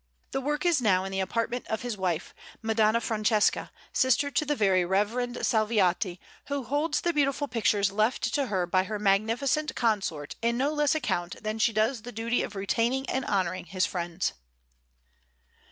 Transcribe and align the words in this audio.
The 0.31 0.41
work 0.41 0.65
is 0.65 0.81
now 0.81 1.03
in 1.03 1.11
the 1.11 1.19
apartment 1.19 1.67
of 1.67 1.83
his 1.83 1.95
wife, 1.95 2.33
Madonna 2.63 2.99
Francesca, 2.99 3.71
sister 3.93 4.31
to 4.31 4.45
the 4.45 4.55
very 4.55 4.83
reverend 4.83 5.35
Salviati, 5.45 6.17
who 6.47 6.63
holds 6.63 7.01
the 7.01 7.13
beautiful 7.13 7.47
pictures 7.47 7.91
left 7.91 8.23
to 8.33 8.47
her 8.47 8.65
by 8.65 8.85
her 8.85 8.97
magnificent 8.97 9.75
consort 9.75 10.35
in 10.41 10.57
no 10.57 10.73
less 10.73 10.95
account 10.95 11.43
than 11.43 11.59
she 11.59 11.71
does 11.71 12.01
the 12.01 12.11
duty 12.11 12.41
of 12.41 12.55
retaining 12.55 13.07
and 13.11 13.25
honouring 13.25 13.65
his 13.65 13.85
friends. 13.85 14.33